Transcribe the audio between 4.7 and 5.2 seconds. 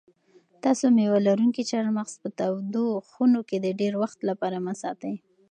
ساتئ.